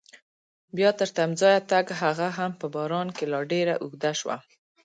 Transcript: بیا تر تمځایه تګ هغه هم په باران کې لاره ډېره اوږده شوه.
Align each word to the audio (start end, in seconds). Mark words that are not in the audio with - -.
بیا 0.75 0.89
تر 0.99 1.07
تمځایه 1.17 1.59
تګ 1.71 1.85
هغه 2.01 2.27
هم 2.37 2.51
په 2.59 2.65
باران 2.75 3.07
کې 3.15 3.25
لاره 3.31 3.49
ډېره 3.51 3.73
اوږده 3.83 4.11
شوه. 4.19 4.37